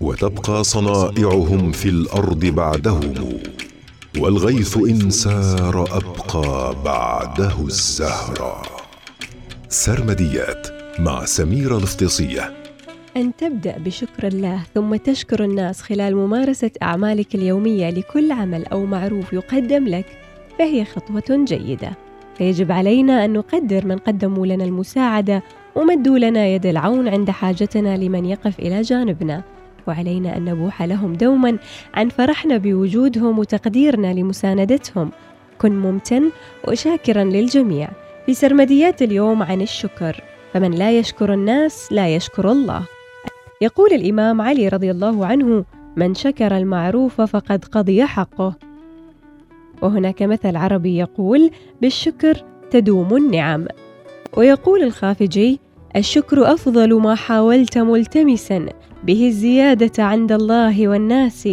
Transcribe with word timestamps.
وتبقى 0.00 0.64
صنائعهم 0.64 1.72
في 1.72 1.88
الأرض 1.88 2.46
بعدهم 2.46 3.14
والغيث 4.18 4.76
إن 4.76 5.10
سار 5.10 5.82
أبقى 5.82 6.74
بعده 6.84 7.60
الزهرة 7.60 8.62
سرمديات 9.68 10.66
مع 10.98 11.24
سميره 11.24 11.76
الافتصيه 11.76 12.52
أن 13.16 13.36
تبدأ 13.36 13.78
بشكر 13.78 14.26
الله 14.26 14.62
ثم 14.74 14.96
تشكر 14.96 15.44
الناس 15.44 15.82
خلال 15.82 16.16
ممارسة 16.16 16.70
أعمالك 16.82 17.34
اليومية 17.34 17.90
لكل 17.90 18.32
عمل 18.32 18.66
أو 18.66 18.86
معروف 18.86 19.32
يقدم 19.32 19.88
لك 19.88 20.06
فهي 20.58 20.84
خطوة 20.84 21.44
جيدة. 21.44 21.90
فيجب 22.38 22.72
علينا 22.72 23.24
أن 23.24 23.32
نقدر 23.32 23.86
من 23.86 23.98
قدموا 23.98 24.46
لنا 24.46 24.64
المساعدة 24.64 25.42
ومدوا 25.74 26.18
لنا 26.18 26.46
يد 26.46 26.66
العون 26.66 27.08
عند 27.08 27.30
حاجتنا 27.30 27.96
لمن 27.96 28.24
يقف 28.24 28.58
إلى 28.58 28.82
جانبنا. 28.82 29.42
وعلينا 29.88 30.36
أن 30.36 30.44
نبوح 30.44 30.82
لهم 30.82 31.12
دوما 31.12 31.58
عن 31.94 32.08
فرحنا 32.08 32.56
بوجودهم 32.56 33.38
وتقديرنا 33.38 34.14
لمساندتهم. 34.14 35.10
كن 35.58 35.72
ممتن 35.72 36.30
وشاكرا 36.68 37.24
للجميع. 37.24 37.88
في 38.26 38.34
سرمديات 38.34 39.02
اليوم 39.02 39.42
عن 39.42 39.60
الشكر. 39.60 40.22
فمن 40.52 40.70
لا 40.70 40.98
يشكر 40.98 41.34
الناس 41.34 41.92
لا 41.92 42.14
يشكر 42.14 42.52
الله. 42.52 42.82
يقول 43.60 43.92
الإمام 43.92 44.40
علي 44.40 44.68
رضي 44.68 44.90
الله 44.90 45.26
عنه 45.26 45.64
من 45.96 46.14
شكر 46.14 46.56
المعروف 46.56 47.20
فقد 47.20 47.64
قضي 47.64 48.04
حقه. 48.04 48.54
وهناك 49.82 50.22
مثل 50.22 50.56
عربي 50.56 50.98
يقول 50.98 51.50
بالشكر 51.80 52.44
تدوم 52.70 53.16
النعم. 53.16 53.66
ويقول 54.36 54.82
الخافجي 54.82 55.60
الشكر 55.96 56.52
أفضل 56.52 57.00
ما 57.00 57.14
حاولت 57.14 57.78
ملتمسا. 57.78 58.66
به 59.04 59.28
الزيادة 59.28 60.04
عند 60.04 60.32
الله 60.32 60.88
والناس. 60.88 61.48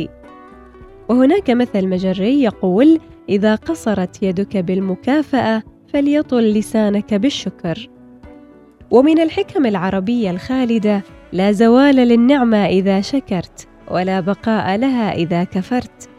وهناك 1.09 1.49
مثل 1.49 1.87
مجري 1.87 2.43
يقول 2.43 2.99
إذا 3.29 3.55
قصرت 3.55 4.23
يدك 4.23 4.57
بالمكافأة 4.57 5.63
فليطل 5.93 6.53
لسانك 6.53 7.13
بالشكر. 7.13 7.89
ومن 8.91 9.19
الحكم 9.19 9.65
العربية 9.65 10.31
الخالدة 10.31 11.03
لا 11.33 11.51
زوال 11.51 11.95
للنعمة 11.95 12.65
إذا 12.65 13.01
شكرت 13.01 13.67
ولا 13.91 14.19
بقاء 14.19 14.77
لها 14.77 15.13
إذا 15.13 15.43
كفرت. 15.43 16.09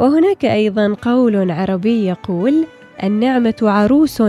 وهناك 0.00 0.44
أيضا 0.44 0.94
قول 1.02 1.50
عربي 1.50 2.06
يقول 2.06 2.66
النعمة 3.02 3.56
عروس 3.62 4.22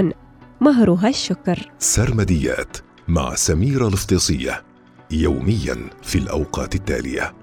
مهرها 0.61 1.09
الشكر. 1.09 1.72
سرمديات 1.80 2.78
مع 3.08 3.36
سميرة 3.36 3.88
الافتصية 3.88 4.67
يوميا 5.11 5.89
في 6.03 6.17
الأوقات 6.17 6.75
التالية. 6.75 7.33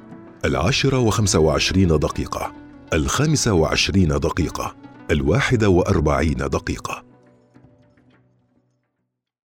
العاشرة 0.45 0.99
وخمسة 0.99 1.39
وعشرين 1.39 1.89
دقيقة 1.89 2.53
الخامسة 2.93 3.53
وعشرين 3.53 4.09
دقيقة 4.09 4.77
الواحدة 5.11 5.69
وأربعين 5.69 6.37
دقيقة. 6.37 7.14